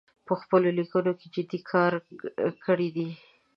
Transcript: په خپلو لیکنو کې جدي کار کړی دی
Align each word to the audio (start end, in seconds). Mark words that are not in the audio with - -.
په 0.27 0.33
خپلو 0.41 0.67
لیکنو 0.79 1.11
کې 1.19 1.27
جدي 1.35 1.59
کار 1.71 1.93
کړی 2.65 2.89
دی 2.95 3.09